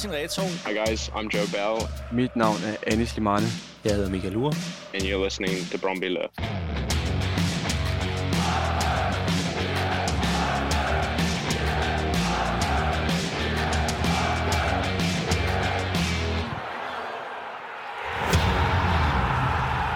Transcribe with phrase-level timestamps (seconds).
[0.00, 0.42] Martin Reto.
[0.64, 1.88] Hi guys, I'm Joe Bell.
[2.12, 3.46] Mit navn er Anis Limane.
[3.84, 4.52] Jeg hedder Michael Ure.
[4.94, 6.28] And you're listening to Bromby Love.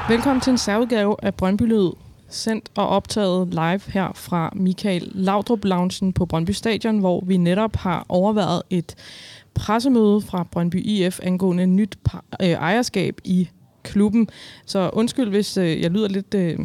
[0.08, 1.92] Velkommen til en særudgave af Brøndby Lyd,
[2.34, 7.76] sendt og optaget live her fra Michael Laudrup Loungen på Brøndby Stadion, hvor vi netop
[7.76, 8.94] har overværet et
[9.54, 11.98] pressemøde fra Brøndby IF angående nyt
[12.42, 13.48] øh, ejerskab i
[13.82, 14.28] klubben.
[14.66, 16.58] Så undskyld, hvis øh, jeg lyder lidt øh,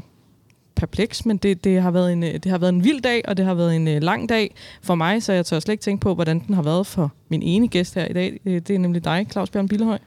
[0.76, 3.38] perpleks, men det, det, har været en, øh, det har været en vild dag, og
[3.38, 6.02] det har været en øh, lang dag for mig, så jeg tør slet ikke tænke
[6.02, 8.40] på, hvordan den har været for min ene gæst her i dag.
[8.46, 9.98] Det er nemlig dig, Claus Bjørn Billehøj.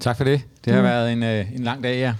[0.00, 0.40] Tak for det.
[0.64, 0.86] Det har Mm.
[0.86, 2.14] været en, øh, en lang dag, ja.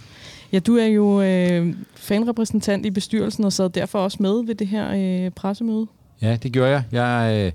[0.55, 4.67] Ja, du er jo øh, fanrepræsentant i bestyrelsen og sad derfor også med ved det
[4.67, 4.93] her
[5.27, 5.87] øh, pressemøde.
[6.23, 6.83] Ja, det gjorde jeg.
[6.93, 7.53] jeg øh,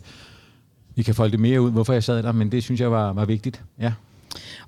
[0.96, 3.14] vi kan folde det mere ud, hvorfor jeg sad der, men det synes jeg var,
[3.14, 3.62] var vigtigt.
[3.82, 3.94] Ja.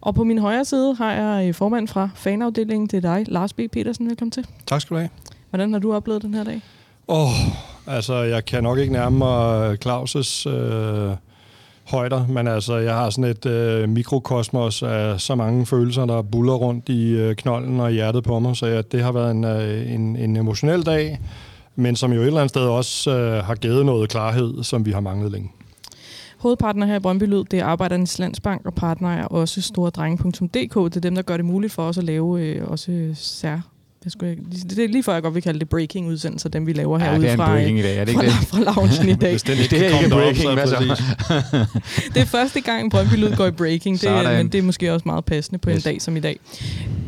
[0.02, 3.60] Og på min højre side har jeg øh, formand fra fanafdelingen til dig, Lars B.
[3.72, 4.10] Petersen.
[4.10, 4.48] Velkommen til.
[4.68, 5.10] Tak skal du have.
[5.50, 6.62] Hvordan har du oplevet den her dag?
[7.08, 7.32] Åh, oh,
[7.96, 11.16] altså jeg kan nok ikke nærme mig Claus' øh,
[11.92, 16.54] højder, men altså jeg har sådan et øh, mikrokosmos af så mange følelser, der buller
[16.54, 19.44] rundt i øh, knolden og i hjertet på mig, så ja, det har været en,
[19.44, 21.20] øh, en, en emotionel dag,
[21.76, 24.92] men som jo et eller andet sted også øh, har givet noget klarhed, som vi
[24.92, 25.52] har manglet længe.
[26.38, 30.76] Hovedpartner her i Brøndby Lyd, det er Arbejdernes Landsbank, og partner er også storedrenge.dk.
[30.76, 33.71] Det er dem, der gør det muligt for os at lave øh, også sær
[34.04, 36.74] det, skulle jeg, det er lige før, jeg godt vil kalde det breaking-udsendelser, dem vi
[36.74, 38.48] laver Ja, herude det er en fra, breaking i dag, er det ikke fra, det?
[38.48, 39.32] fra loungen i dag.
[39.32, 40.76] Hvis den det ikke er breaking, er hvad så?
[40.76, 41.06] præcis.
[42.14, 44.94] Det er første gang, Brøndby Lyd går i breaking, det, er- men det er måske
[44.94, 45.76] også meget passende på Yes.
[45.78, 46.40] en dag som i dag.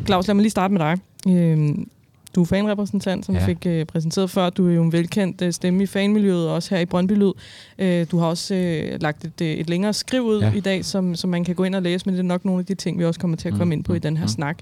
[0.06, 0.98] Claus, lad mig lige starte med dig.
[1.28, 1.88] Øhm,
[2.34, 3.46] Du er fanrepræsentant, som ja.
[3.46, 4.50] Fik øh, præsenteret før.
[4.50, 7.32] Du er jo en velkendt øh, stemme i fanmiljøet, også her i Brøndby Lyd.
[7.78, 10.52] Øh, du har også øh, lagt et, øh, et længere skriv ud ja.
[10.54, 12.60] I dag, som, som man kan gå ind og læse, men det er nok nogle
[12.60, 14.16] af de ting, vi også kommer til at komme Mm, ind på i mm, den
[14.16, 14.28] her mm.
[14.28, 14.58] snak.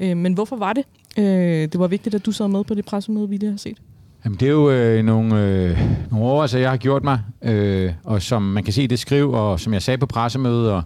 [0.00, 0.84] Øh, men hvorfor var det?
[1.18, 1.24] Øh,
[1.72, 3.78] det var vigtigt, at du sad med på det pressemøde, vi lige har set.
[4.24, 8.22] Jamen, det er jo øh, nogle, øh, nogle overvejelser, jeg har gjort mig, øh, og
[8.22, 10.82] som man kan se i det skriv, og som jeg sagde på pressemødet, og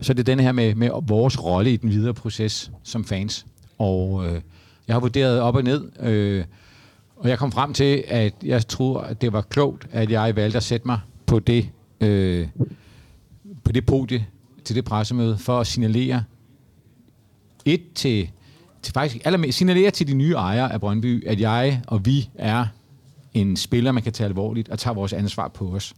[0.00, 3.46] så er det den her med, med vores rolle i den videre proces som fans.
[3.78, 4.40] Og øh,
[4.88, 6.44] jeg har vurderet op og ned, øh,
[7.16, 10.56] og jeg kom frem til, at jeg tror, at det var klogt, at jeg valgte
[10.56, 11.68] at sætte mig på det,
[12.00, 12.48] øh,
[13.64, 14.26] på det podie
[14.64, 16.24] til det pressemøde, for at signalere
[17.64, 18.30] et til,
[18.82, 22.66] til faktisk allermest, signalere til de nye ejere af Brøndby, at jeg og vi er
[23.34, 25.94] en spiller, man kan tage alvorligt, og tager vores ansvar på os.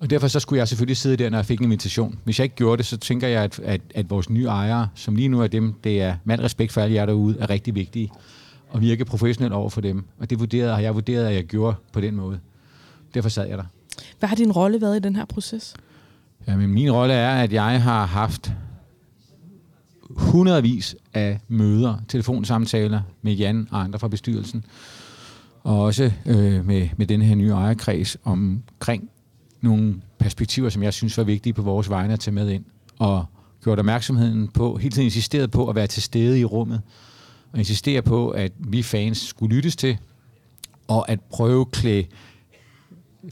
[0.00, 2.18] Og derfor så skulle jeg selvfølgelig sidde der, når jeg fik en invitation.
[2.24, 5.16] Hvis jeg ikke gjorde det, så tænker jeg, at, at, at vores nye ejere, som
[5.16, 8.10] lige nu er dem, det er med respekt for alle jer derude, er rigtig vigtige.
[8.70, 10.04] Og virke professionelt over for dem.
[10.18, 12.38] Og det vurderede, har jeg vurderet, at jeg gjorde på den måde.
[13.14, 13.64] Derfor sad jeg der.
[14.18, 15.74] Hvad har din rolle været i den her proces?
[16.48, 18.52] Jamen, min rolle er, at jeg har haft
[20.10, 24.64] hundredvis af møder, telefonsamtaler med Jan og andre fra bestyrelsen,
[25.62, 29.10] og også øh, med, med den her nye ejerkreds omkring
[29.60, 32.64] nogle perspektiver, som jeg synes var vigtige på vores vegne at tage med ind,
[32.98, 33.24] og
[33.62, 36.80] gjort opmærksomheden på, hele tiden insisteret på at være til stede i rummet,
[37.52, 39.98] og insistere på, at vi fans skulle lyttes til,
[40.88, 42.04] og at prøve at klæde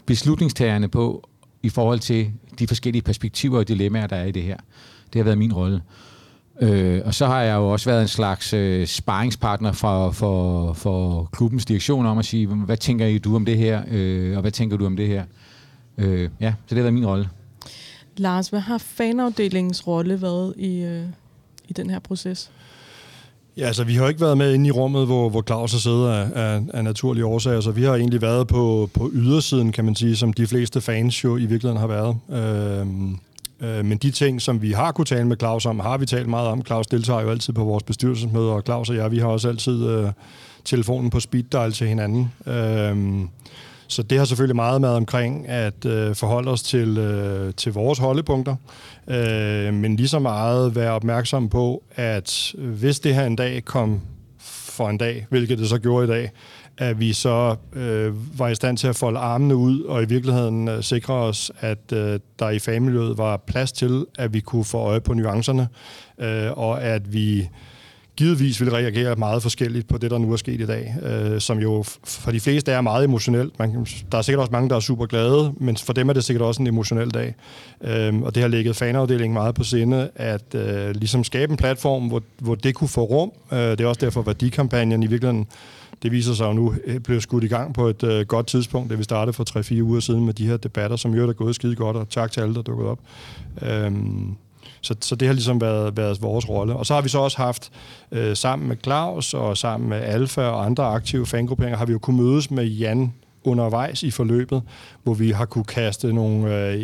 [0.07, 1.29] beslutningstagerne på
[1.63, 4.57] i forhold til de forskellige perspektiver og dilemmaer, der er i det her.
[5.13, 5.83] Det har været min rolle.
[6.63, 11.29] Øh, og så har jeg jo også været en slags øh, sparringspartner for, for, for
[11.33, 14.51] klubbens direktion om at sige, hvad tænker I du om det her, øh, og hvad
[14.51, 15.25] tænker du om det her?
[15.99, 17.29] Øh, ja, så det har været min rolle.
[18.17, 21.05] Lars, hvad har fanafdelingens rolle været i, øh,
[21.69, 22.51] i den her proces?
[23.57, 25.79] Ja, altså vi har jo ikke været med inde i rummet, hvor, hvor Claus har
[25.79, 29.85] siddet af, af, af naturlige årsager, så vi har egentlig været på, på ydersiden, kan
[29.85, 32.17] man sige, som de fleste fans jo i virkeligheden har været.
[32.31, 33.19] Øhm,
[33.63, 36.29] øh, men de ting, som vi har kunne tale med Claus om, har vi talt
[36.29, 36.65] meget om.
[36.65, 39.89] Claus deltager jo altid på vores bestyrelsesmøder, og Claus og jeg, vi har også altid
[39.89, 40.09] øh,
[40.65, 42.33] telefonen på speed dial til hinanden.
[42.47, 43.29] Øhm,
[43.89, 47.99] så det har selvfølgelig meget med omkring at øh, forholde os til, øh, til vores
[47.99, 48.57] holdepunkter,
[49.09, 54.01] øh, men lige så meget være opmærksom på, at hvis det her en dag kom
[54.43, 56.31] for en dag, hvilket det så gjorde i dag,
[56.79, 60.69] at vi så øh, var i stand til at folde armene ud og i virkeligheden
[60.69, 64.79] øh, sikre os, at øh, der i familiet var plads til, at vi kunne få
[64.79, 65.69] øje på nuancerne,
[66.19, 67.49] øh, og at vi
[68.17, 71.59] givetvis vil reagere meget forskelligt på det, der nu er sket i dag, øh, som
[71.59, 73.59] jo for de fleste er meget emotionelt.
[73.59, 76.25] Man, der er sikkert også mange, der er super glade, men for dem er det
[76.25, 77.35] sikkert også en emotionel dag.
[77.81, 82.09] Øh, og det har ligget fanafdelingen meget på sinde, at øh, ligesom skabe en platform,
[82.09, 83.33] hvor, hvor det kunne få rum.
[83.53, 85.47] Øh, det er også derfor, værdikampagnen i virkeligheden
[86.03, 88.91] det viser sig jo nu øh, blev skudt i gang på et øh, godt tidspunkt,
[88.91, 91.55] da vi startede for 3-4 uger siden med de her debatter, som jo er gået
[91.55, 92.99] skide godt, og tak til alle, der dukkede op.
[93.63, 93.93] Øh,
[94.83, 96.77] så, så det har ligesom været, været vores rolle.
[96.77, 97.71] Og så har vi så også haft,
[98.13, 101.99] øh, sammen med Claus og sammen med Alfa og andre aktive fangrupperinger, har vi jo
[101.99, 103.13] kunnet mødes med Jan
[103.45, 104.63] undervejs i forløbet,
[105.03, 106.75] hvor vi har kunne kaste nogle øh,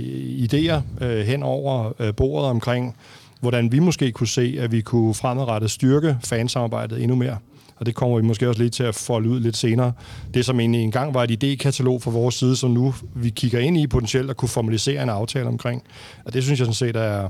[0.44, 2.96] idéer øh, hen over øh, bordet omkring,
[3.40, 7.36] hvordan vi måske kunne se, at vi kunne fremadrettet styrke fansamarbejdet endnu mere
[7.78, 9.92] og det kommer vi måske også lidt til at folde ud lidt senere.
[10.34, 13.78] Det, som egentlig engang var et idékatalog fra vores side, som nu vi kigger ind
[13.78, 15.82] i potentielt at kunne formalisere en aftale omkring.
[16.24, 17.28] Og det synes jeg sådan set er,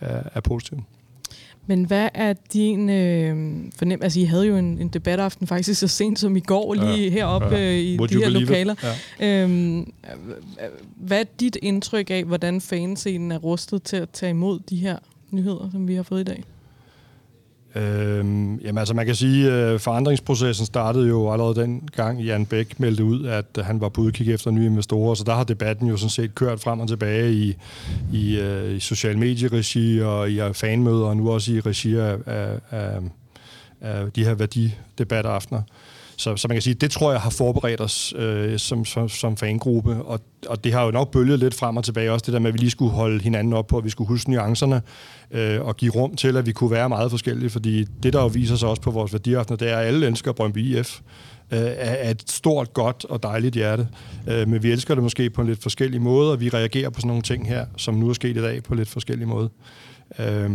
[0.00, 0.80] er, er positivt.
[1.66, 4.02] Men hvad er din øh, fornem...
[4.02, 7.10] Altså, I havde jo en, en debataften faktisk så sent som i går, lige ja,
[7.10, 7.72] heroppe ja.
[7.72, 8.74] Øh, i Would de her lokaler.
[9.20, 9.42] Ja.
[9.42, 9.92] Øhm,
[10.96, 14.98] hvad er dit indtryk af, hvordan fanscenen er rustet til at tage imod de her
[15.30, 16.44] nyheder, som vi har fået i dag?
[17.74, 22.46] Øhm, jamen altså man kan sige, at øh, forandringsprocessen startede jo allerede den gang Jan
[22.46, 25.88] Bæk meldte ud, at han var på udkig efter nye investorer, så der har debatten
[25.88, 27.56] jo sådan set kørt frem og tilbage i,
[28.12, 32.16] i, øh, i social medieregi og i øh, fanmøder, og nu også i regi af,
[32.26, 33.00] af, af,
[33.80, 35.62] af de her værdidebataftener.
[36.16, 39.36] Så, så man kan sige, det tror jeg har forberedt os øh, som, som, som
[39.36, 42.38] fangruppe, og, og det har jo nok bølget lidt frem og tilbage, også det der
[42.38, 44.82] med, at vi lige skulle holde hinanden op på, at vi skulle huske nuancerne
[45.30, 48.26] øh, og give rum til, at vi kunne være meget forskellige, fordi det, der jo
[48.26, 51.00] viser sig også på vores værdiaftener, det er, at alle elsker Brøndby IF
[51.50, 53.88] øh, er et stort, godt og dejligt hjerte.
[54.28, 57.00] Øh, men vi elsker det måske på en lidt forskellig måde, og vi reagerer på
[57.00, 59.50] sådan nogle ting her, som nu er sket i dag på lidt forskellig måde.
[60.18, 60.50] Øh,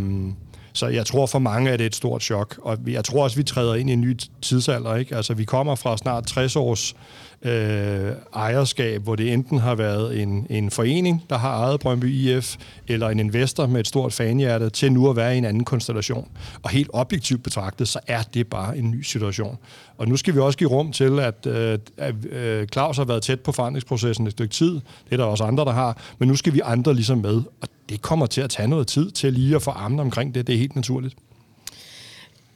[0.74, 3.38] så jeg tror for mange at det er et stort chok, og jeg tror også,
[3.38, 4.96] vi træder ind i en ny tidsalder.
[4.96, 5.16] Ikke?
[5.16, 6.96] Altså, vi kommer fra snart 60 års
[7.42, 12.56] øh, ejerskab, hvor det enten har været en, en forening, der har ejet Brøndby IF,
[12.88, 16.28] eller en investor med et stort fanhjerte, til nu at være i en anden konstellation.
[16.64, 19.58] Og helt objektivt betragtet, så er det bare en ny situation.
[19.98, 23.24] Og nu skal vi også give rum til, at, øh, at øh, Claus har været
[23.24, 24.74] tæt på forandringsprocessen et stykke tid.
[24.74, 25.98] Det er der også andre, der har.
[26.20, 27.42] Men nu skal vi andre ligesom med.
[27.62, 30.48] Og det kommer til at tage noget tid til lige at få armen omkring det.
[30.48, 31.16] Det er helt naturligt.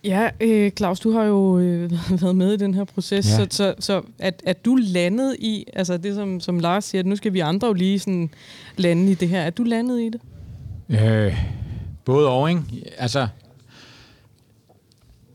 [0.04, 1.92] Ja, øh, Claus, du har jo øh,
[2.22, 3.36] været med i den her proces, ja.
[3.36, 7.06] så, så, så at, at du landet i, altså det som, som Lars siger, at
[7.06, 8.30] nu skal vi andre jo lige sådan
[8.78, 9.42] lande i det her.
[9.42, 10.22] Er du landet i det?
[11.02, 11.38] Øh,
[12.06, 12.62] både og, ikke?
[12.98, 13.28] Altså,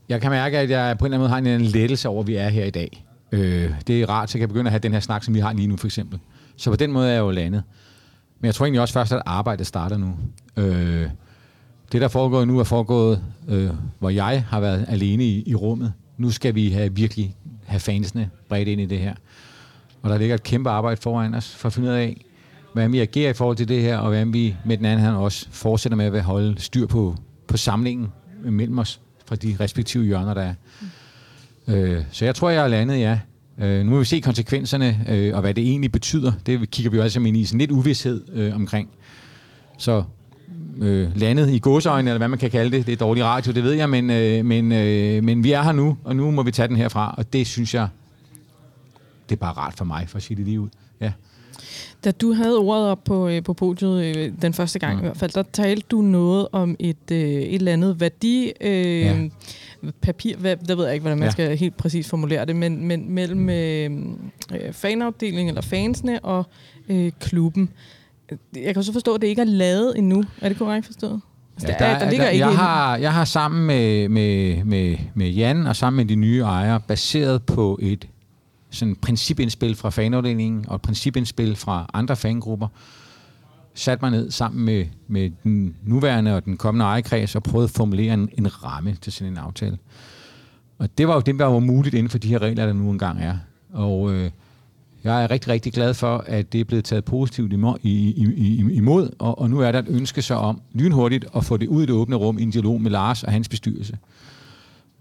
[0.09, 2.27] jeg kan mærke, at jeg på en eller anden måde har en lettelse over, at
[2.27, 3.05] vi er her i dag.
[3.31, 5.39] Øh, det er rart, så jeg kan begynde at have den her snak, som vi
[5.39, 6.19] har lige nu, for eksempel.
[6.57, 7.63] Så på den måde er jeg jo landet.
[8.39, 10.13] Men jeg tror egentlig også først, at arbejdet starter nu.
[10.57, 11.09] Øh,
[11.91, 13.69] det, der foregår nu, er foregået, øh,
[13.99, 15.93] hvor jeg har været alene i, i rummet.
[16.17, 19.13] Nu skal vi have, virkelig have fansene bredt ind i det her.
[20.01, 22.25] Og der ligger et kæmpe arbejde foran os for at finde ud af,
[22.73, 25.15] hvordan vi agerer i forhold til det her, og hvordan vi med den anden hand
[25.15, 27.15] også fortsætter med at holde styr på,
[27.47, 28.07] på samlingen
[28.43, 30.53] mellem os fra de respektive hjørner, der er.
[31.67, 31.73] Mm.
[31.73, 33.19] Øh, så jeg tror, jeg er landet, ja.
[33.59, 36.31] Øh, nu må vi se konsekvenserne, øh, og hvad det egentlig betyder.
[36.45, 38.89] Det kigger vi jo altså ind i sådan lidt uvidshed øh, omkring.
[39.77, 40.03] Så
[40.81, 42.85] øh, landet i godsøjne, eller hvad man kan kalde det.
[42.85, 45.71] Det er dårlig radio, det ved jeg, men, øh, men, øh, men vi er her
[45.71, 47.87] nu, og nu må vi tage den herfra, og det synes jeg,
[49.29, 50.69] det er bare rart for mig, for at sige det lige ud.
[51.01, 51.11] Ja.
[52.05, 54.99] Da du havde ordet op på, øh, på podiet øh, den første gang ja.
[54.99, 58.51] i hvert fald, der talte du noget om et, øh, et eller andet værdi...
[58.61, 59.15] Øh, ja.
[60.01, 61.31] Papir, hvad, der ved jeg ikke, hvordan man ja.
[61.31, 63.91] skal helt præcis formulere det, men, men mellem øh,
[64.53, 66.43] øh, fanafdelingen eller fansene og
[66.89, 67.69] øh, klubben.
[68.55, 70.23] Jeg kan så forstå, at det ikke er lavet endnu.
[70.41, 71.21] Er det korrekt forstået?
[71.55, 74.97] Altså, ja, der, der, ligger der, ikke jeg, har, jeg har sammen med, med, med,
[75.13, 78.07] med Jan og sammen med de nye ejere, baseret på et
[78.69, 82.67] sådan principindspil fra fanafdelingen og et principindspil fra andre fangrupper,
[83.73, 87.71] sat mig ned sammen med, med den nuværende og den kommende ejerkreds og prøvede at
[87.71, 89.77] formulere en, en ramme til sådan en aftale.
[90.77, 92.91] Og det var jo det, der var muligt inden for de her regler, der nu
[92.91, 93.37] engang er.
[93.73, 94.31] Og øh,
[95.03, 98.73] jeg er rigtig, rigtig glad for, at det er blevet taget positivt imod, i, i,
[98.73, 101.83] imod og, og nu er der et ønske så om lynhurtigt at få det ud
[101.83, 103.97] i det åbne rum i en dialog med Lars og hans bestyrelse.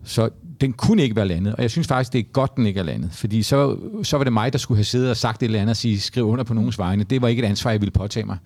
[0.05, 2.81] Så den kunne ikke være landet, og jeg synes faktisk, det er godt, den ikke
[2.81, 3.11] er landet.
[3.12, 5.71] Fordi så, så var det mig, der skulle have siddet og sagt et eller andet
[5.71, 7.05] og sige, skriv under på nogens vegne.
[7.05, 8.38] Det var ikke et ansvar, jeg ville påtage mig.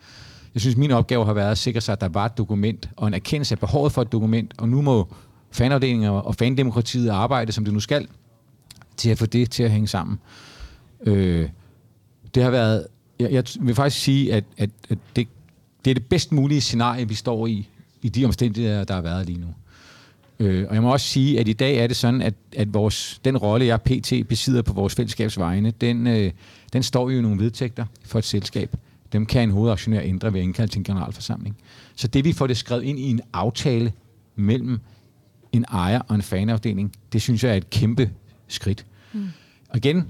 [0.54, 3.08] Jeg synes, min opgave har været at sikre sig, at der var et dokument og
[3.08, 5.14] en erkendelse af behovet for et dokument, og nu må
[5.50, 8.08] fanafdelinger og fandemokratiet arbejde, som det nu skal,
[8.96, 10.18] til at få det til at hænge sammen.
[11.06, 11.48] Øh,
[12.34, 12.86] det har været,
[13.20, 15.28] jeg, jeg vil faktisk sige, at, at, at det,
[15.84, 17.68] det er det bedst mulige scenarie, vi står i,
[18.02, 19.46] i de omstændigheder, der har været lige nu.
[20.42, 23.20] Øh, og jeg må også sige, at i dag er det sådan, at, at vores,
[23.24, 26.30] den rolle, jeg PT besidder på vores fællesskabs vegne, den, øh,
[26.72, 28.76] den står jo i nogle vedtægter for et selskab.
[29.12, 31.56] Dem kan en hovedaktionær ændre ved at indkalde til en generalforsamling.
[31.96, 33.92] Så det, vi får det skrevet ind i en aftale
[34.36, 34.80] mellem
[35.52, 38.10] en ejer og en fanafdeling, det synes jeg er et kæmpe
[38.48, 38.86] skridt.
[39.12, 39.28] Mm.
[39.68, 40.04] Og igen,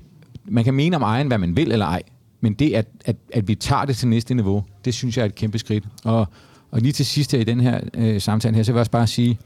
[0.45, 2.03] man kan mene om ejeren, hvad man vil eller ej,
[2.41, 5.27] men det, at, at, at vi tager det til næste niveau, det synes jeg er
[5.27, 5.85] et kæmpe skridt.
[6.05, 6.29] Og,
[6.71, 8.91] og lige til sidst her i den her øh, samtale her, så vil jeg også
[8.91, 9.39] bare sige,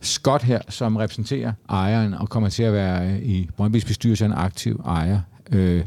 [0.00, 4.32] Scott her, som repræsenterer ejeren og kommer til at være øh, i Brøndby's bestyrelse en
[4.32, 5.20] aktiv ejer,
[5.52, 5.84] øh,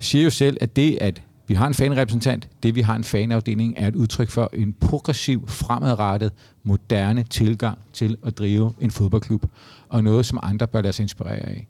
[0.00, 3.74] siger jo selv, at det, at vi har en fanrepræsentant, det vi har en fanafdeling,
[3.76, 6.32] er et udtryk for en progressiv, fremadrettet,
[6.62, 9.46] moderne tilgang til at drive en fodboldklub,
[9.88, 11.66] og noget, som andre bør lade sig inspirere af.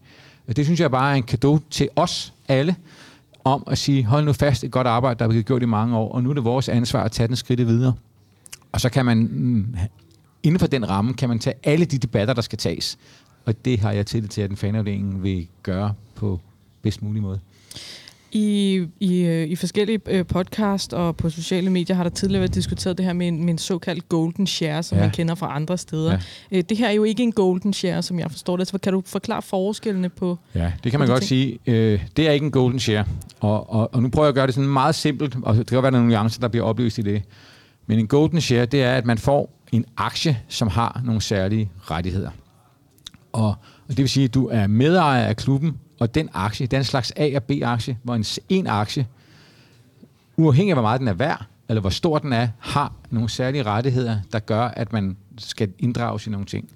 [0.49, 2.77] Og det synes jeg bare er en gave til os alle,
[3.45, 5.97] om at sige, hold nu fast et godt arbejde, der er blevet gjort i mange
[5.97, 7.93] år, og nu er det vores ansvar at tage den skridt videre.
[8.73, 9.77] Og så kan man, mm,
[10.45, 12.99] inden for den ramme, kan man tage alle de debatter, der skal tages.
[13.45, 16.41] Og det har jeg tillid til, at den fanafdelingen vil gøre på
[16.83, 17.41] bedst mulig måde.
[18.33, 22.55] I, i, øh, i forskellige øh, podcast og på sociale medier har der tidligere været
[22.55, 25.05] diskuteret det her med en, med en såkaldt golden share, som ja.
[25.05, 26.13] man kender fra andre steder.
[26.13, 26.59] Ja.
[26.59, 28.67] Øh, det her er jo ikke en golden share, som jeg forstår det.
[28.67, 31.61] Så kan du forklare forskellene på Ja, det kan man godt ting?
[31.67, 32.01] sige.
[32.17, 33.05] Det er ikke en golden share.
[33.41, 35.83] Og, og, og nu prøver jeg at gøre det sådan meget simpelt, og det kan
[35.83, 37.23] være, der er nogle nuancer, der bliver oplyst i det.
[37.87, 41.71] Men en golden share, det er, at man får en aktie, som har nogle særlige
[41.91, 42.31] rettigheder.
[43.33, 43.49] Og,
[43.89, 47.13] og det vil sige, at du er medejer af klubben, og den aktie, den slags
[47.17, 49.07] A- og B-aktie, hvor en, en aktie,
[50.37, 53.63] uafhængig af hvor meget den er værd, eller hvor stor den er, har nogle særlige
[53.63, 56.71] rettigheder, der gør, at man skal inddrages i nogle ting.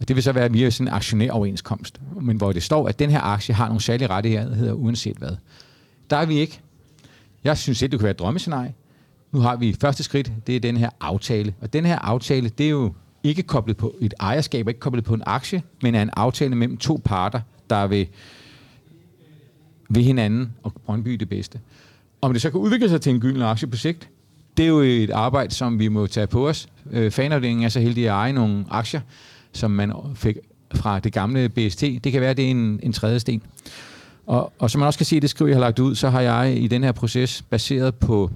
[0.00, 3.10] Og det vil så være via sådan en aktionæroverenskomst, men hvor det står, at den
[3.10, 5.36] her aktie har nogle særlige rettigheder, uanset hvad.
[6.10, 6.60] Der er vi ikke.
[7.44, 8.74] Jeg synes ikke, det kunne være et drømmescenarie.
[9.32, 11.54] Nu har vi første skridt, det er den her aftale.
[11.60, 15.14] Og den her aftale, det er jo ikke koblet på et ejerskab, ikke koblet på
[15.14, 18.06] en aktie, men er en aftale mellem to parter, der vil
[19.90, 21.60] ved hinanden og Brøndby det bedste.
[22.20, 24.08] Om det så kan udvikle sig til en gylden aktie på sigt,
[24.56, 26.68] det er jo et arbejde, som vi må tage på os.
[26.90, 29.00] Øh, fanafdelingen er så heldig at eje nogle aktier,
[29.52, 30.36] som man fik
[30.74, 31.80] fra det gamle BST.
[31.80, 33.42] Det kan være, at det er en, en tredje sten.
[34.26, 36.20] Og, og som man også kan se, det skriver, jeg har lagt ud, så har
[36.20, 38.30] jeg i den her proces, baseret på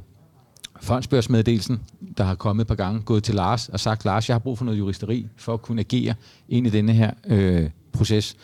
[0.81, 1.81] fondsbørsmeddelelsen,
[2.19, 4.59] der har kommet et par gange, gået til Lars og sagt, Lars, jeg har brug
[4.59, 6.15] for noget juristeri for at kunne agere
[6.49, 8.37] ind i denne her øh, proces.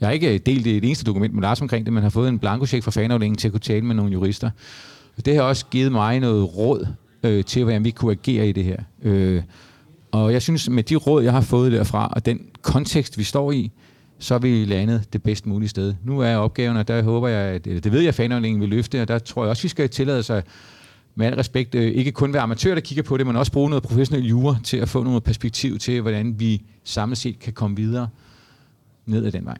[0.00, 2.28] Jeg har ikke øh, delt det eneste dokument med Lars omkring det, men har fået
[2.28, 4.50] en blankocheck fra fanafdelingen til at kunne tale med nogle jurister.
[5.24, 6.86] Det har også givet mig noget råd
[7.22, 8.76] øh, til, hvordan vi kunne agere i det her.
[9.02, 9.42] Øh,
[10.12, 13.52] og jeg synes, med de råd, jeg har fået derfra, og den kontekst, vi står
[13.52, 13.70] i,
[14.18, 15.94] så er vi landet det bedst mulige sted.
[16.04, 18.68] Nu er opgaven, og der håber jeg, at, øh, det ved jeg, at fanafdelingen vil
[18.68, 20.42] løfte, og der tror jeg også, vi skal tillade sig
[21.14, 23.70] med al respekt, øh, ikke kun være amatører, der kigger på det, men også bruge
[23.70, 27.76] noget professionel jura til at få noget perspektiv til, hvordan vi samlet set kan komme
[27.76, 28.08] videre
[29.06, 29.58] ned ad den vej.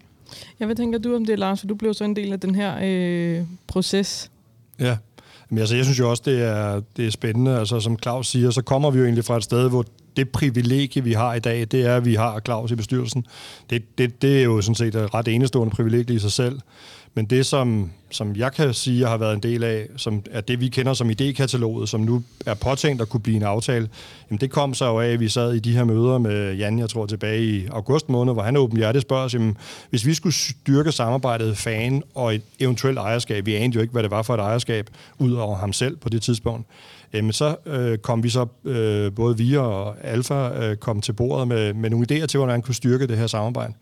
[0.61, 1.61] Ja, hvad tænker du om det, Lars?
[1.61, 4.31] For du blev så en del af den her øh, proces.
[4.81, 4.97] Ja,
[5.49, 7.59] men altså, jeg synes jo også, det er, det er spændende.
[7.59, 9.85] Altså, som Claus siger, så kommer vi jo egentlig fra et sted, hvor
[10.17, 13.27] det privilegie, vi har i dag, det er, at vi har Claus i bestyrelsen.
[13.71, 16.61] Det, det, det er jo sådan set et ret enestående privilegie i sig selv.
[17.15, 20.41] Men det, som, som jeg kan sige, jeg har været en del af, som er
[20.41, 23.89] det, vi kender som idékataloget, som nu er påtænkt at kunne blive en aftale,
[24.31, 26.79] jamen det kom så jo af, at vi sad i de her møder med Jan,
[26.79, 29.57] jeg tror tilbage i august måned, hvor han åbent hjertet spørger os, jamen,
[29.91, 34.03] hvis vi skulle styrke samarbejdet fan og et eventuelt ejerskab, vi anede jo ikke, hvad
[34.03, 36.67] det var for et ejerskab, ud over ham selv på det tidspunkt,
[37.13, 41.49] jamen så øh, kom vi så, øh, både vi og Alfa, øh, kom til bordet
[41.49, 43.73] med, med nogle idéer til, hvordan man kunne styrke det her samarbejde.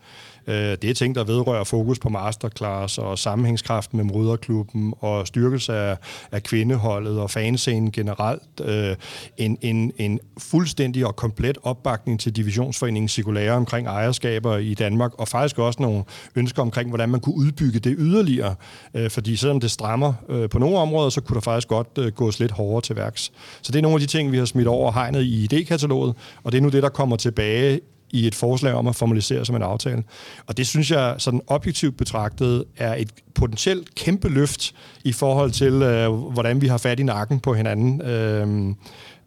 [0.47, 5.73] Øh, det er ting, der vedrører fokus på masterclass og sammenhængskraft med moderklubben og styrkelse
[5.73, 5.97] af,
[6.31, 8.61] af kvindeholdet og fanscenen generelt.
[8.63, 8.95] Øh,
[9.37, 15.27] en, en, en fuldstændig og komplet opbakning til divisionsforeningens cirkulære omkring ejerskaber i Danmark, og
[15.27, 16.03] faktisk også nogle
[16.35, 18.55] ønsker omkring, hvordan man kunne udbygge det yderligere.
[18.93, 22.11] Øh, fordi selvom det strammer øh, på nogle områder, så kunne der faktisk godt øh,
[22.11, 23.31] gås lidt hårdere til værks.
[23.61, 26.13] Så det er nogle af de ting, vi har smidt over hegnet i idékataloget,
[26.43, 27.79] og det er nu det, der kommer tilbage
[28.11, 30.03] i et forslag om at formalisere som en aftale.
[30.47, 35.73] Og det synes jeg sådan objektivt betragtet er et potentielt kæmpe løft i forhold til,
[35.73, 38.01] øh, hvordan vi har fat i nakken på hinanden.
[38.01, 38.75] Øhm,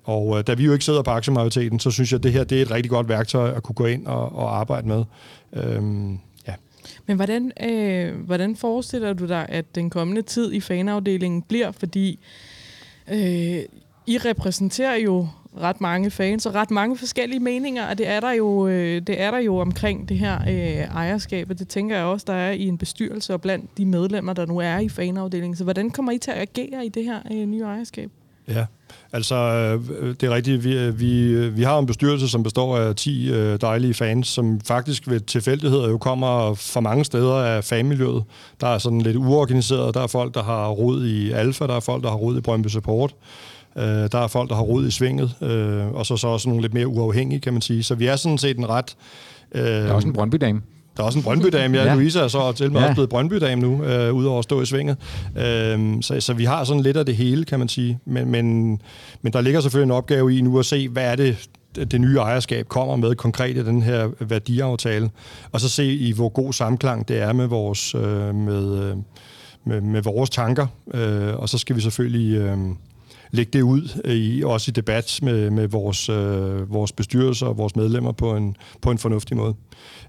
[0.04, 2.44] og øh, da vi jo ikke sidder på aktiemajoriteten, så synes jeg, at det her
[2.44, 5.04] det er et rigtig godt værktøj at kunne gå ind og, og arbejde med.
[5.52, 6.54] Øhm, ja.
[7.06, 11.72] Men hvordan, øh, hvordan forestiller du dig, at den kommende tid i fanafdelingen bliver?
[11.72, 12.18] Fordi
[13.12, 13.58] øh,
[14.06, 15.28] I repræsenterer jo
[15.61, 19.20] ret mange fans og ret mange forskellige meninger, og det er der jo, øh, det
[19.20, 22.50] er der jo omkring det her øh, ejerskab, og det tænker jeg også, der er
[22.50, 25.56] i en bestyrelse og blandt de medlemmer, der nu er i fanafdelingen.
[25.56, 28.11] Så hvordan kommer I til at agere i det her øh, nye ejerskab?
[28.49, 28.66] Ja,
[29.12, 30.64] altså øh, det er rigtigt.
[30.64, 34.28] Vi, øh, vi, øh, vi har en bestyrelse, som består af 10 øh, dejlige fans,
[34.28, 38.25] som faktisk ved tilfældigheder jo kommer fra mange steder af fanmiljøet.
[38.61, 39.94] Der er sådan lidt uorganiseret.
[39.94, 42.40] Der er folk, der har rod i Alfa, der er folk, der har rod i
[42.40, 43.14] Brøndby Support.
[43.78, 46.62] Øh, der er folk, der har rod i svinget, øh, og så, så også nogle
[46.62, 47.82] lidt mere uafhængige, kan man sige.
[47.82, 48.96] Så vi er sådan set en ret...
[49.54, 50.62] Øh, der er også en Brøndby-dame.
[50.96, 51.84] Der er også en Brøndby-dame, ja.
[51.88, 51.94] ja.
[51.94, 52.86] Louise er så til med ja.
[52.86, 54.96] også blevet Brøndby-dame nu, øh, udover at stå i svinget.
[55.36, 57.98] Øh, så, så vi har sådan lidt af det hele, kan man sige.
[58.04, 58.78] Men, men,
[59.22, 62.16] men der ligger selvfølgelig en opgave i nu at se, hvad er det, det nye
[62.16, 65.10] ejerskab kommer med konkret i den her værdiaftale,
[65.52, 68.96] og så se i, hvor god samklang det er med vores, øh, med, øh,
[69.64, 70.66] med, med vores tanker.
[70.94, 72.36] Øh, og så skal vi selvfølgelig...
[72.36, 72.58] Øh,
[73.34, 77.76] lægge det ud, i, også i debat med, med vores, øh, vores bestyrelser og vores
[77.76, 79.54] medlemmer på en, på en fornuftig måde.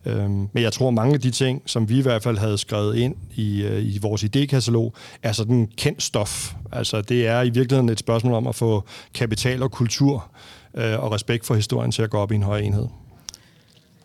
[0.05, 2.95] Øhm, men jeg tror, mange af de ting, som vi i hvert fald havde skrevet
[2.95, 4.91] ind i, øh, i vores idékatalog,
[5.23, 6.53] er sådan kendt stof.
[6.71, 10.31] Altså det er i virkeligheden et spørgsmål om at få kapital og kultur
[10.77, 12.87] øh, og respekt for historien til at gå op i en højere enhed.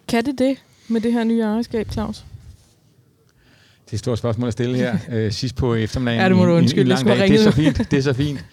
[0.08, 0.56] Kan det det
[0.88, 2.24] med det her nye ejerskab, Claus?
[3.84, 6.22] Det er et stort spørgsmål at stille her øh, sidst på eftermiddagen.
[6.22, 6.96] Ja, det må du undskylde.
[6.96, 7.90] Det, det er så fint.
[7.90, 8.44] Det er så fint.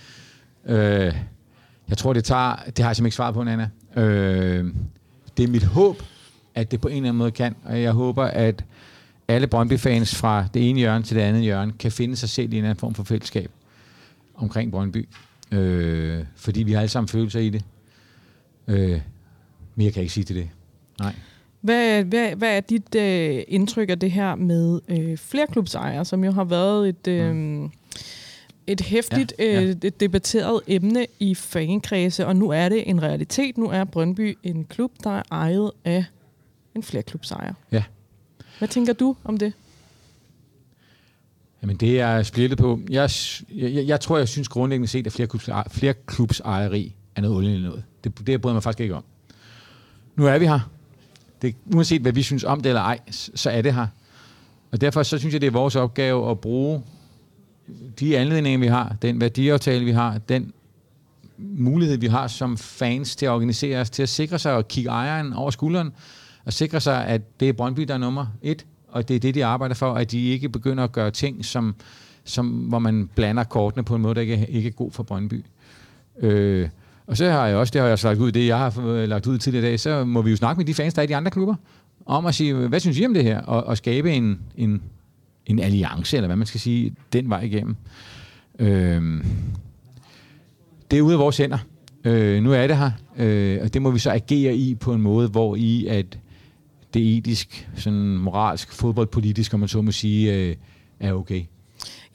[0.68, 1.16] Øh,
[1.90, 2.56] jeg tror, det tager...
[2.56, 3.70] Det har jeg simpelthen ikke svaret på, Nana.
[3.96, 4.66] Øh,
[5.38, 6.04] det er mit håb,
[6.56, 8.64] at det på en eller anden måde kan, og jeg håber, at
[9.28, 12.58] alle Brøndby-fans fra det ene hjørne til det andet hjørne kan finde sig selv i
[12.58, 13.52] en anden form for fællesskab
[14.36, 15.10] omkring Brøndby.
[15.52, 17.64] Øh, fordi vi har alle sammen følelser i det.
[18.68, 19.02] Øh,
[19.76, 20.50] men jeg kan ikke sige til det.
[21.00, 21.16] Nej.
[21.62, 26.32] Hvad, hvad, hvad er dit øh, indtryk af det her med øh, flerklubsejere, som jo
[26.32, 27.08] har været et...
[27.08, 27.72] Øh, mm
[28.68, 29.64] et hæftigt ja, ja.
[29.64, 33.58] Øh, et debatteret emne i fankredse, og nu er det en realitet.
[33.58, 36.06] Nu er Brøndby en klub, der er ejet af
[36.76, 37.54] en flerklubsejer.
[37.72, 37.84] Ja.
[38.58, 39.54] Hvad tænker du om det?
[41.62, 42.80] Jamen det er splittet på.
[42.90, 43.10] Jeg,
[43.50, 47.84] jeg, jeg tror, jeg synes grundlæggende set, at flerklubs, flerklubsejeri er noget olie noget.
[48.04, 49.04] Det, det bryder mig faktisk ikke om.
[50.16, 50.60] Nu er vi her.
[51.42, 53.88] Det, uanset hvad vi synes om det eller ej, så er det her.
[54.72, 56.84] Og derfor så synes jeg, det er vores opgave at bruge
[58.00, 60.54] de anledninger, vi har, den værdiaftale, vi har, den
[61.38, 64.90] mulighed, vi har som fans til at organisere os, til at sikre sig og kigge
[64.90, 65.92] ejeren over skulderen,
[66.46, 69.36] og sikre sig, at det er Brøndby, der er nummer et, og det er det,
[69.36, 71.76] de arbejder for, at de ikke begynder at gøre ting, som,
[72.24, 75.04] som, hvor man blander kortene på en måde, der ikke er, ikke er god for
[75.04, 75.46] Brøndby.
[76.20, 76.70] Øh,
[77.08, 79.10] og så har jeg også, det har jeg også lagt ud, det jeg har øh,
[79.10, 81.04] lagt ud tidligere i dag, så må vi jo snakke med de fans, der er
[81.04, 81.56] i de andre klubber,
[82.06, 83.42] om at sige, hvad synes I om det her?
[83.42, 84.82] Og, og skabe en, en,
[85.48, 87.76] en alliance, eller hvad man skal sige, den vej igennem.
[88.60, 89.24] Øh,
[90.92, 91.58] det er ude af vores hænder.
[92.04, 95.02] Øh, nu er det her, øh, og det må vi så agere i på en
[95.02, 96.20] måde, hvor i at
[96.94, 100.56] det etisk, sådan moralsk, fodboldpolitisk, om man så må sige, øh,
[101.00, 101.42] er okay.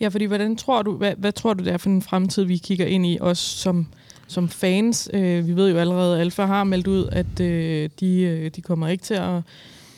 [0.00, 2.56] Ja, fordi hvordan tror du, hvad, hvad tror du, det er for en fremtid, vi
[2.56, 3.86] kigger ind i, os som,
[4.26, 5.10] som fans?
[5.14, 8.60] Øh, vi ved jo allerede, at Alfa har meldt ud, at øh, de, øh, de
[8.60, 9.42] kommer ikke til at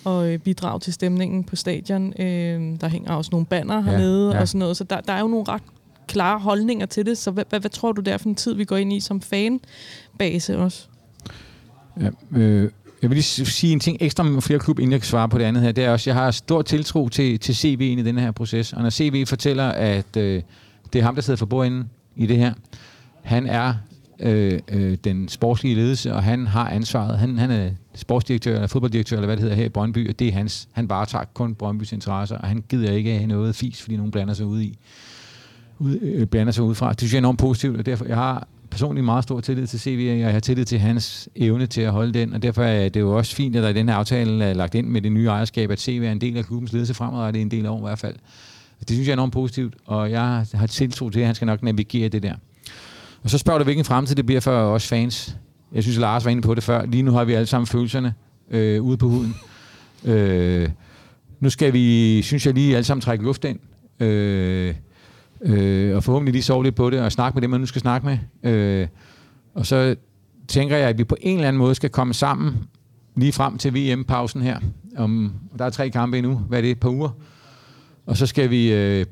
[0.04, 2.12] og øh, bidrage til stemningen på stadion.
[2.20, 4.40] Øh, der hænger også nogle banner hernede ja, ja.
[4.40, 5.62] og sådan noget, så der, der er jo nogle ret
[6.08, 7.18] klare holdninger til det.
[7.18, 9.00] Så hvad, hvad, hvad tror du, det er for en tid, vi går ind i
[9.00, 10.86] som fanbase også?
[12.00, 12.70] Ja, øh,
[13.02, 15.38] jeg vil lige sige en ting ekstra med flere klub, inden jeg kan svare på
[15.38, 15.72] det andet her.
[15.72, 18.72] Det er også, jeg har stor tiltro til, til CV i den her proces.
[18.72, 20.42] Og når CV fortæller, at øh,
[20.92, 22.52] det er ham, der sidder for bordenden i det her,
[23.22, 23.74] han er
[24.20, 27.18] øh, øh, den sportslige ledelse, og han har ansvaret.
[27.18, 30.28] Han, han er sportsdirektør eller fodbolddirektør, eller hvad det hedder her i Brøndby, og det
[30.28, 30.68] er hans.
[30.72, 34.34] Han varetager kun Brøndbys interesser, og han gider ikke have noget fis, fordi nogen blander
[34.34, 34.78] sig ud i
[35.78, 36.90] ud, øh, blander sig udefra.
[36.90, 39.80] Det synes jeg er enormt positivt, og derfor jeg har personligt meget stor tillid til
[39.80, 42.88] CV, og jeg har tillid til hans evne til at holde den, og derfor er
[42.88, 45.12] det jo også fint, at der i den her aftale er lagt ind med det
[45.12, 47.78] nye ejerskab, at CV er en del af klubbens ledelse fremadrettet, en del af år
[47.78, 48.16] i hvert fald.
[48.80, 51.62] Det synes jeg er enormt positivt, og jeg har tiltro til, at han skal nok
[51.62, 52.34] navigere det der.
[53.24, 55.36] Og så spørger du, hvilken fremtid det bliver for os fans.
[55.72, 56.86] Jeg synes, Lars var inde på det før.
[56.86, 58.14] Lige nu har vi alle sammen følelserne
[58.50, 59.34] øh, ude på huden.
[60.06, 60.68] Øh,
[61.40, 63.58] nu skal vi, synes jeg lige, alle sammen trække luft ind.
[64.00, 64.74] Øh,
[65.40, 67.80] øh, og forhåbentlig lige sove lidt på det, og snakke med dem, man nu skal
[67.80, 68.18] snakke med.
[68.52, 68.88] Øh,
[69.54, 69.96] og så
[70.48, 72.56] tænker jeg, at vi på en eller anden måde skal komme sammen
[73.16, 74.58] lige frem til VM-pausen her.
[74.96, 76.34] Om, der er tre kampe endnu.
[76.34, 76.70] Hvad er det?
[76.70, 77.10] Et par uger.
[78.06, 79.06] Og så skal vi øh,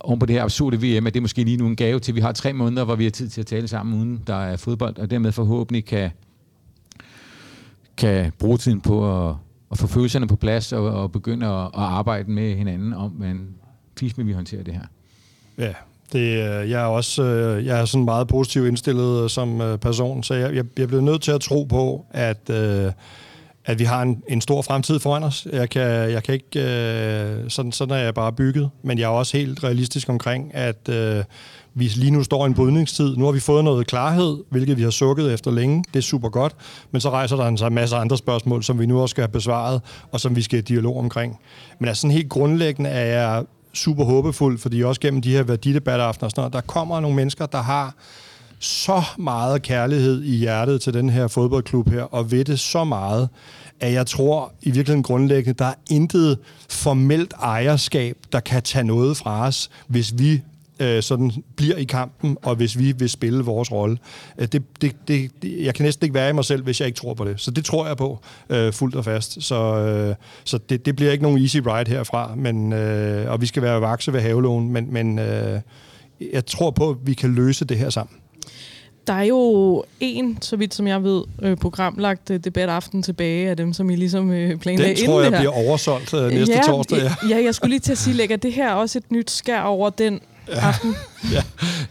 [0.00, 2.12] oven på det her absurde VM, at det er måske lige nu en gave til,
[2.12, 4.34] at vi har tre måneder, hvor vi har tid til at tale sammen, uden der
[4.34, 6.10] er fodbold, og dermed forhåbentlig kan,
[7.96, 9.34] kan bruge tiden på at,
[9.72, 13.48] at få følelserne på plads og, og begynde at, at arbejde med hinanden om, hvordan
[13.98, 14.86] fisk vi håndterer det her.
[15.58, 15.72] Ja,
[16.12, 20.22] det, øh, jeg er også øh, jeg er sådan meget positivt indstillet som øh, person,
[20.22, 22.50] så jeg, jeg, jeg bliver nødt til at tro på, at,
[23.64, 25.46] at vi har en, en stor fremtid foran os.
[25.52, 26.60] Jeg kan, jeg kan ikke...
[26.60, 28.70] Øh, sådan, sådan er jeg bare bygget.
[28.82, 31.24] Men jeg er også helt realistisk omkring, at øh,
[31.74, 33.16] vi lige nu står i en brydningstid.
[33.16, 35.84] Nu har vi fået noget klarhed, hvilket vi har sukket efter længe.
[35.92, 36.54] Det er super godt.
[36.90, 39.32] Men så rejser der en, så masse andre spørgsmål, som vi nu også skal have
[39.32, 39.80] besvaret,
[40.12, 41.38] og som vi skal i dialog omkring.
[41.78, 46.24] Men altså sådan helt grundlæggende er jeg super håbefuld, fordi også gennem de her værdidebatteraftener
[46.24, 47.94] og sådan noget, der kommer nogle mennesker, der har
[48.64, 53.28] så meget kærlighed i hjertet til den her fodboldklub her, og ved det så meget,
[53.80, 59.16] at jeg tror i virkeligheden grundlæggende, der er intet formelt ejerskab, der kan tage noget
[59.16, 60.42] fra os, hvis vi
[60.80, 63.98] øh, sådan bliver i kampen, og hvis vi vil spille vores rolle.
[64.38, 66.96] Øh, det, det, det, jeg kan næsten ikke være i mig selv, hvis jeg ikke
[66.96, 67.40] tror på det.
[67.40, 69.42] Så det tror jeg på øh, fuldt og fast.
[69.42, 73.46] Så, øh, så det, det bliver ikke nogen easy ride herfra, men, øh, og vi
[73.46, 75.60] skal være vakse ved havelån, men, men øh,
[76.32, 78.16] jeg tror på, at vi kan løse det her sammen.
[79.06, 83.56] Der er jo en, så vidt som jeg ved, øh, programlagt øh, debataften tilbage af
[83.56, 85.52] dem, som I ligesom øh, planlagde Den tror inden jeg det her.
[85.52, 86.98] bliver oversolgt øh, næste ja, torsdag.
[86.98, 87.36] Ja.
[87.36, 89.90] ja, jeg skulle lige til at sige, lægger det her også et nyt skær over
[89.90, 90.96] den aften?
[91.32, 91.42] ja,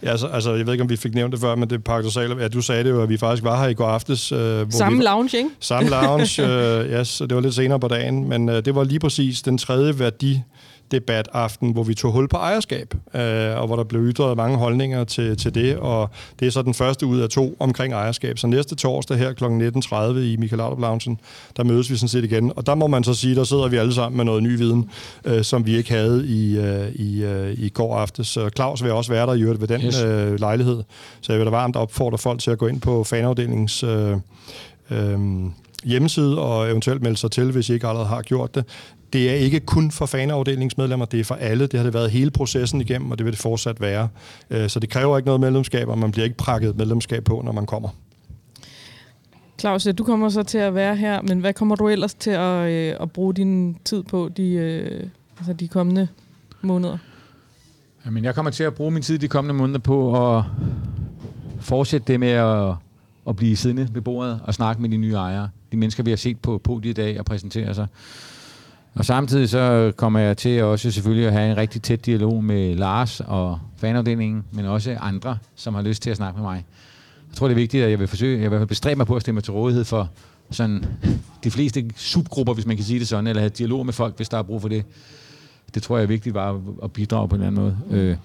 [0.02, 1.80] ja altså, altså, jeg ved ikke, om vi fik nævnt det før, men det er
[1.80, 2.40] paradoxalt.
[2.40, 4.32] Ja, du sagde det jo, at vi faktisk var her i går aftes.
[4.32, 5.50] Øh, hvor Samme vi, lounge, ikke?
[5.60, 9.00] Samme lounge, øh, yes, det var lidt senere på dagen, men øh, det var lige
[9.00, 10.42] præcis den tredje værdi
[10.90, 15.04] debataften, hvor vi tog hul på ejerskab, øh, og hvor der blev ytret mange holdninger
[15.04, 18.38] til, til det, og det er så den første ud af to omkring ejerskab.
[18.38, 19.44] Så næste torsdag her kl.
[19.44, 21.18] 19.30 i Michael Laudrup Loungen,
[21.56, 23.76] der mødes vi sådan set igen, og der må man så sige, der sidder vi
[23.76, 24.90] alle sammen med noget ny viden,
[25.24, 28.26] øh, som vi ikke havde i, øh, i, øh, i går aftes.
[28.26, 30.02] Så Claus vil også være der i øvrigt ved den yes.
[30.02, 30.82] øh, lejlighed,
[31.20, 34.16] så jeg vil da varmt opfordre folk til at gå ind på fanafdelingens øh,
[34.90, 35.18] øh,
[35.84, 38.64] hjemmeside og eventuelt melde sig til, hvis I ikke allerede har gjort det.
[39.14, 41.66] Det er ikke kun for faneafdelingsmedlemmer, det er for alle.
[41.66, 44.08] Det har det været hele processen igennem, og det vil det fortsat være.
[44.50, 47.52] Øh, så det kræver ikke noget medlemskab, og man bliver ikke prakket medlemskab på, når
[47.52, 47.88] man kommer.
[49.60, 52.70] Claus, du kommer så til at være her, men hvad kommer du ellers til at,
[52.70, 55.06] øh, at bruge din tid på de, øh,
[55.38, 56.08] altså de kommende
[56.62, 56.98] måneder?
[58.06, 60.44] Jamen, jeg kommer til at bruge min tid de kommende måneder på at
[61.60, 62.74] fortsætte det med at,
[63.28, 65.48] at blive siddende ved bordet og snakke med de nye ejere.
[65.72, 67.86] De mennesker, vi har set på podiet i dag og præsentere sig.
[68.94, 72.74] Og samtidig så kommer jeg til også selvfølgelig at have en rigtig tæt dialog med
[72.74, 76.64] Lars og fanafdelingen, men også andre, som har lyst til at snakke med mig.
[77.28, 79.22] Jeg tror, det er vigtigt, at jeg vil forsøge, jeg vil bestræbe mig på at
[79.22, 80.10] stemme til rådighed for
[80.50, 80.84] sådan
[81.44, 84.28] de fleste subgrupper, hvis man kan sige det sådan, eller have dialog med folk, hvis
[84.28, 84.84] der er brug for det.
[85.74, 88.00] Det tror jeg er vigtigt bare at bidrage på en eller anden måde.
[88.00, 88.16] Øh,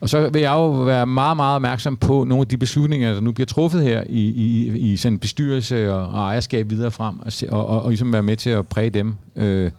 [0.00, 3.20] og så vil jeg jo være meget, meget opmærksom på nogle af de beslutninger, der
[3.20, 7.32] nu bliver truffet her i, i, i sådan bestyrelse og, og ejerskab videre frem, og,
[7.48, 9.14] og, og, og ligesom være med til at præge dem.
[9.36, 9.70] Øh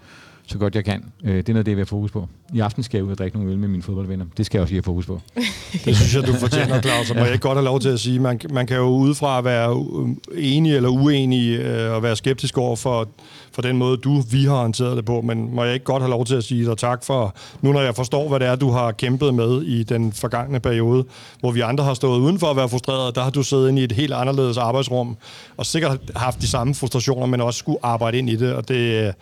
[0.52, 1.04] så godt jeg kan.
[1.24, 2.28] Øh, det er noget, det jeg vil have fokus på.
[2.54, 4.26] I aften skal jeg ud og drikke nogle øl med mine fodboldvenner.
[4.38, 5.22] Det skal jeg også lige have fokus på.
[5.86, 7.10] det synes jeg, du fortjener, Claus.
[7.10, 9.42] Og må jeg ikke godt have lov til at sige, man, man kan jo udefra
[9.42, 9.86] være
[10.36, 13.08] enig eller uenig øh, og være skeptisk over for,
[13.52, 15.22] for den måde, du, vi har håndteret det på.
[15.22, 17.82] Men må jeg ikke godt have lov til at sige dig tak for, nu når
[17.82, 21.06] jeg forstår, hvad det er, du har kæmpet med i den forgangne periode,
[21.40, 23.84] hvor vi andre har stået udenfor at være frustreret, der har du siddet inde i
[23.84, 25.18] et helt anderledes arbejdsrum,
[25.58, 29.14] og sikkert haft de samme frustrationer, men også skulle arbejde ind i det, og det,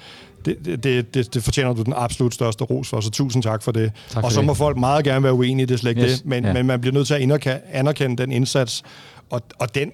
[0.45, 3.71] det, det, det, det fortjener du den absolut største ros for, så tusind tak for
[3.71, 3.91] det.
[4.09, 4.57] Tak for og så må det.
[4.57, 6.17] folk meget gerne være uenige, det er slet ikke yes.
[6.17, 6.53] det, men, ja.
[6.53, 8.83] men man bliver nødt til at anerkende den indsats,
[9.29, 9.91] og, og den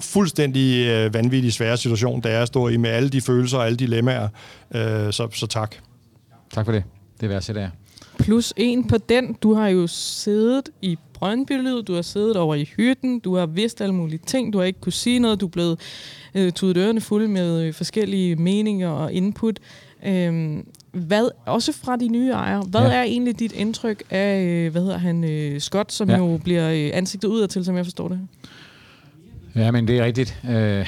[0.00, 3.66] fuldstændig øh, vanvittig svære situation, der er at stå i med alle de følelser og
[3.66, 4.28] alle dilemmaer.
[4.74, 5.74] Øh, så, så tak.
[6.52, 6.84] Tak for det.
[7.20, 7.70] Det er værd at
[8.18, 9.36] Plus en på den.
[9.42, 13.80] Du har jo siddet i Brøndby du har siddet over i hytten, du har vidst
[13.80, 15.80] alle mulige ting, du har ikke kunne sige noget, du er blevet
[16.34, 19.58] øh, tudet ørerne fulde med øh, forskellige meninger og input.
[20.06, 22.94] Øhm, hvad, også fra de nye ejere, hvad ja.
[22.94, 26.16] er egentlig dit indtryk af, øh, hvad hedder han, øh, Scott, som ja.
[26.16, 28.20] jo bliver øh, ansigtet udad til, som jeg forstår det?
[29.54, 30.40] Ja, men det er rigtigt.
[30.48, 30.86] Øh, det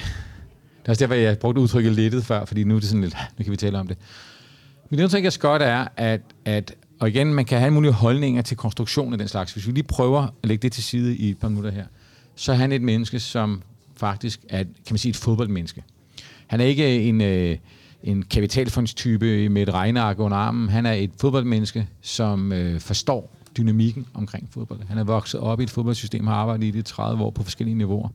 [0.84, 3.42] er også derfor, jeg brugte udtrykket lettet før, fordi nu er det sådan lidt, nu
[3.42, 3.96] kan vi tale om det.
[4.90, 8.56] Mit indtryk af Scott er, at, at og igen, man kan have mulige holdninger til
[8.56, 9.52] konstruktionen af den slags.
[9.52, 11.84] Hvis vi lige prøver at lægge det til side i et par minutter her,
[12.34, 13.62] så er han et menneske, som
[13.96, 15.82] faktisk er, kan man sige, et fodboldmenneske.
[16.46, 17.56] Han er ikke øh, en, øh,
[18.02, 20.68] en kapitalfondstype med et regneark under armen.
[20.68, 24.80] Han er et fodboldmenneske, som øh, forstår dynamikken omkring fodbold.
[24.88, 27.74] Han er vokset op i et fodboldsystem, har arbejdet i det 30 år på forskellige
[27.74, 28.08] niveauer.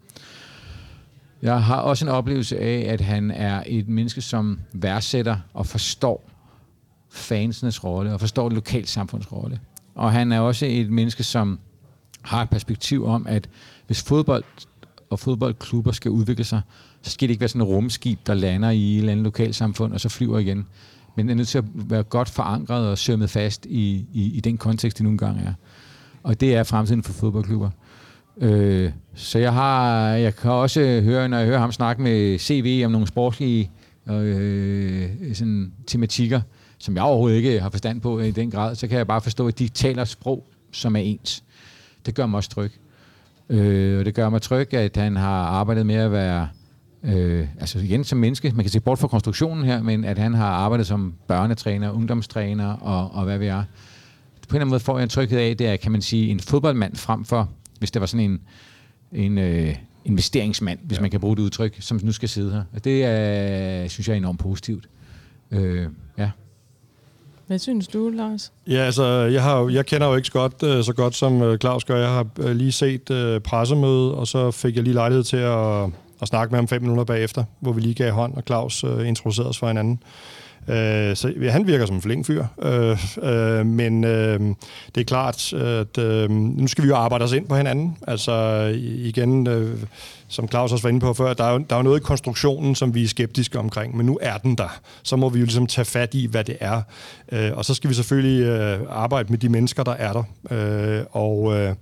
[1.42, 6.31] Jeg har også en oplevelse af, at han er et menneske, som værdsætter og forstår
[7.12, 9.60] fansenes rolle og forstår det lokalsamfunds rolle.
[9.96, 11.60] Og han er også et menneske, som
[12.22, 13.50] har et perspektiv om, at
[13.88, 14.44] hvis fodbold
[15.10, 16.62] og fodboldklubber skal udvikle sig,
[17.02, 19.94] så skal det ikke være sådan et rumskib, der lander i et eller andet lokalsamfund,
[19.94, 20.68] og så flyver igen.
[21.16, 24.40] Men det er nødt til at være godt forankret og sømmet fast i, i, i
[24.40, 25.54] den kontekst, det nogle gange er.
[26.24, 27.70] Og det er fremtiden for fodboldklubber.
[28.38, 32.82] Øh, så jeg har, jeg kan også høre, når jeg hører ham snakke med CV
[32.86, 33.72] om nogle sportslige
[34.10, 36.42] øh, sådan tematikker,
[36.82, 39.48] som jeg overhovedet ikke har forstand på i den grad, så kan jeg bare forstå,
[39.48, 41.44] at de taler sprog, som er ens.
[42.06, 42.72] Det gør mig også tryg.
[43.50, 46.48] Øh, og det gør mig tryg, at han har arbejdet med at være,
[47.04, 50.34] øh, altså igen som menneske, man kan se bort fra konstruktionen her, men at han
[50.34, 53.64] har arbejdet som børnetræner, ungdomstræner og, og hvad vi er.
[53.64, 56.30] På en eller anden måde får jeg en tryghed af, det er, kan man sige,
[56.30, 58.42] en fodboldmand frem for, hvis det var sådan en,
[59.12, 61.02] en øh, investeringsmand, hvis ja.
[61.02, 62.64] man kan bruge det udtryk, som nu skal sidde her.
[62.74, 64.90] Og det er, synes jeg er enormt positivt.
[65.52, 66.32] Øh, ja.
[67.52, 68.54] Hvad synes du, Lars?
[68.68, 71.84] Ja, altså, jeg, har, jeg kender jo ikke godt, øh, så godt som øh, Claus
[71.84, 71.98] gør.
[71.98, 75.84] Jeg har øh, lige set øh, pressemødet, og så fik jeg lige lejlighed til at,
[76.22, 79.08] at snakke med ham fem minutter bagefter, hvor vi lige gav hånd, og Claus øh,
[79.08, 80.00] introducerede os for hinanden.
[80.68, 84.40] Øh, så ja, han virker som en flink fyr, øh, øh, men øh,
[84.96, 87.98] det er klart, at øh, nu skal vi jo arbejde os ind på hinanden.
[88.08, 89.78] Altså igen, øh,
[90.28, 92.04] som Claus også var inde på før, der er, jo, der er jo noget i
[92.04, 94.80] konstruktionen, som vi er skeptiske omkring, men nu er den der.
[95.04, 96.82] Så må vi jo ligesom tage fat i, hvad det er.
[97.32, 100.24] Øh, og så skal vi selvfølgelig øh, arbejde med de mennesker, der er der.
[100.52, 101.76] Øh, og øh,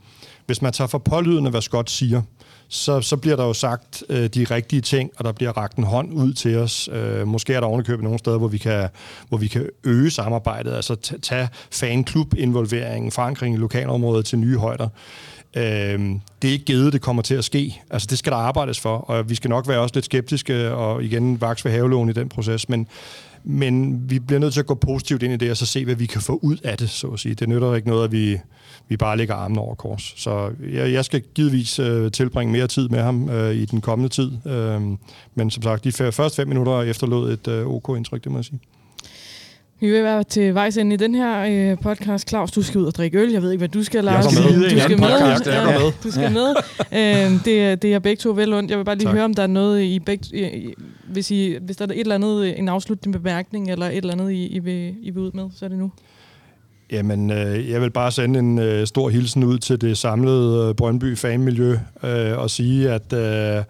[0.45, 2.21] hvis man tager for pålydende, hvad Scott siger,
[2.69, 5.83] så, så bliver der jo sagt øh, de rigtige ting, og der bliver ragt en
[5.83, 6.89] hånd ud til os.
[6.91, 8.89] Øh, måske er der ovenikøbet nogle steder, hvor vi kan,
[9.29, 14.89] hvor vi kan øge samarbejdet, altså tage fanklub-involveringen, forankring i lokalområdet til nye højder.
[15.55, 15.99] Øh,
[16.41, 17.81] det er ikke givet, det kommer til at ske.
[17.89, 21.03] Altså, det skal der arbejdes for, og vi skal nok være også lidt skeptiske og
[21.03, 22.87] igen vaks ved havelån i den proces, men,
[23.43, 25.95] men vi bliver nødt til at gå positivt ind i det, og så se, hvad
[25.95, 27.35] vi kan få ud af det, så at sige.
[27.35, 28.37] Det nytter ikke noget, at vi,
[28.87, 30.13] vi bare lægger armen over kors.
[30.17, 34.09] Så jeg, jeg skal givetvis øh, tilbringe mere tid med ham øh, i den kommende
[34.09, 34.31] tid.
[34.47, 34.81] Øh,
[35.35, 38.59] men som sagt, de første fem minutter efterlod et øh, OK-indtryk, det må jeg sige.
[39.81, 42.29] Vi vil være til vejs ind i den her øh, podcast.
[42.29, 43.31] Claus, du skal ud og drikke øl.
[43.31, 44.25] Jeg ved ikke, hvad du skal, Lars.
[44.25, 44.69] Jeg med.
[44.69, 45.09] Du skal med.
[45.09, 45.91] Podcast, ja, med.
[46.03, 46.55] Du skal med.
[46.93, 48.71] Øh, det, det er begge to vel ondt.
[48.71, 49.13] Jeg vil bare lige tak.
[49.13, 50.73] høre, om der er noget i begge...
[51.07, 54.31] Hvis, I, hvis der er et eller andet, en afslutning bemærkning, eller et eller andet,
[54.31, 55.91] I, I, vil, I vil ud med, så er det nu.
[56.91, 60.75] Jamen, øh, jeg vil bare sende en øh, stor hilsen ud til det samlede øh,
[60.75, 63.13] Brøndby fanmiljø øh, og sige, at...
[63.13, 63.63] Øh,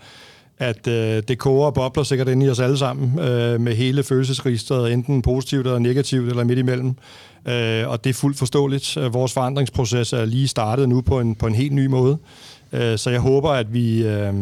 [0.59, 4.03] at øh, det koger og bobler sikkert inde i os alle sammen øh, med hele
[4.03, 6.95] følelsesregisteret, enten positivt eller negativt eller midt imellem.
[7.45, 8.97] Øh, og det er fuldt forståeligt.
[8.97, 12.17] Øh, vores forandringsproces er lige startet nu på en, på en helt ny måde.
[12.73, 14.33] Øh, så jeg håber, at vi, øh,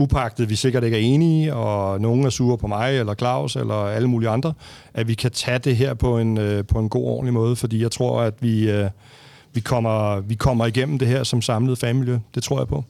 [0.00, 3.74] upagtet vi sikkert ikke er enige, og nogen er sure på mig, eller Claus, eller
[3.74, 4.52] alle mulige andre,
[4.94, 7.82] at vi kan tage det her på en, øh, på en god, ordentlig måde, fordi
[7.82, 8.90] jeg tror, at vi, øh,
[9.52, 12.20] vi, kommer, vi kommer igennem det her som samlet familie.
[12.34, 12.84] Det tror jeg på.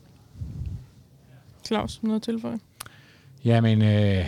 [1.68, 2.58] Claus, noget at tilføje?
[3.44, 4.24] Jamen, øh,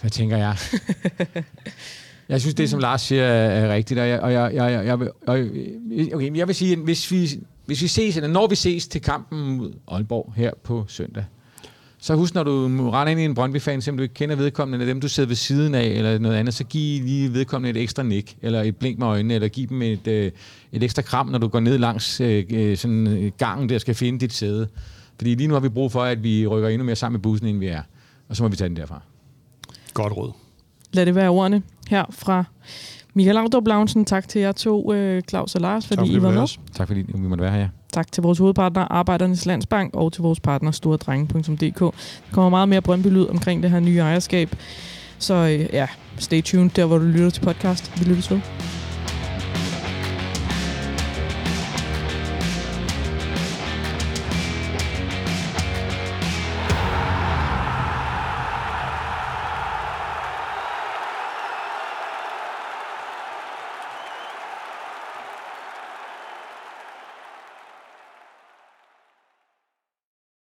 [0.00, 0.56] hvad tænker jeg?
[2.28, 5.00] jeg synes, det som Lars siger er, rigtigt, og jeg, og jeg, jeg, jeg, jeg,
[5.00, 5.10] vil,
[6.14, 7.28] okay, jeg vil sige, at hvis vi,
[7.66, 11.24] hvis vi ses, eller når vi ses til kampen mod Aalborg her på søndag,
[12.04, 14.94] så husk, når du render ind i en Brøndby-fan, som du ikke kender vedkommende, eller
[14.94, 18.02] dem, du sidder ved siden af, eller noget andet, så giv lige vedkommende et ekstra
[18.02, 20.32] nik, eller et blink med øjnene, eller giv dem et, øh,
[20.72, 24.18] et ekstra kram, når du går ned langs øh, øh sådan gangen, der skal finde
[24.18, 24.68] dit sæde.
[25.16, 27.48] Fordi lige nu har vi brug for, at vi rykker endnu mere sammen med bussen,
[27.48, 27.82] end vi er.
[28.28, 29.00] Og så må vi tage den derfra.
[29.94, 30.32] Godt råd.
[30.92, 32.44] Lad det være ordene her fra
[33.14, 34.04] Michael Laudrup Lounge.
[34.04, 34.92] Tak til jer to,
[35.28, 36.46] Claus og Lars, fordi tak, I var med.
[36.74, 37.68] Tak fordi vi måtte være her.
[37.94, 41.80] Tak til vores hovedpartner, Arbejdernes Landsbank, og til vores partner, storedrenge.dk.
[41.80, 41.90] Der
[42.32, 44.56] kommer meget mere Brøndby-lyd omkring det her nye ejerskab.
[45.18, 45.86] Så øh, ja,
[46.18, 48.00] stay tuned der, hvor du lytter til podcast.
[48.00, 48.40] Vi lyttes ved.